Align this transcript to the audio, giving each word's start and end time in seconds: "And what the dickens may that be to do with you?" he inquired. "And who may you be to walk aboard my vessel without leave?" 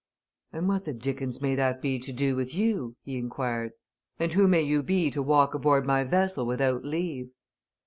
"And 0.51 0.67
what 0.67 0.85
the 0.85 0.93
dickens 0.95 1.43
may 1.43 1.53
that 1.53 1.79
be 1.79 1.99
to 1.99 2.11
do 2.11 2.35
with 2.35 2.55
you?" 2.55 2.95
he 3.03 3.19
inquired. 3.19 3.73
"And 4.17 4.33
who 4.33 4.47
may 4.47 4.63
you 4.63 4.81
be 4.81 5.11
to 5.11 5.21
walk 5.21 5.53
aboard 5.53 5.85
my 5.85 6.03
vessel 6.03 6.43
without 6.47 6.83
leave?" 6.83 7.29